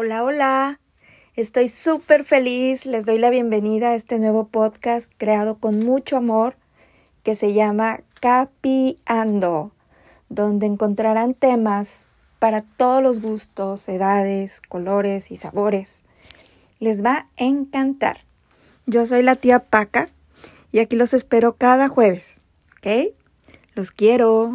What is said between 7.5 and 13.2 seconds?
llama Capiando, donde encontrarán temas para todos los